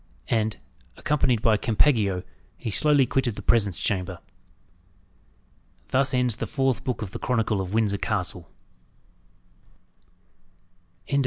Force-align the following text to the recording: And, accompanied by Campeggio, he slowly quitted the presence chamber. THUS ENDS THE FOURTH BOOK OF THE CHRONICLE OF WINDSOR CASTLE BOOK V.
And, 0.29 0.57
accompanied 0.97 1.43
by 1.43 1.57
Campeggio, 1.57 2.23
he 2.57 2.71
slowly 2.71 3.05
quitted 3.05 3.35
the 3.35 3.43
presence 3.43 3.77
chamber. 3.77 4.17
THUS 5.89 6.11
ENDS 6.15 6.37
THE 6.37 6.47
FOURTH 6.47 6.83
BOOK 6.83 7.03
OF 7.03 7.11
THE 7.11 7.19
CHRONICLE 7.19 7.61
OF 7.61 7.75
WINDSOR 7.75 7.99
CASTLE 7.99 8.41
BOOK 8.41 8.51
V. 11.07 11.19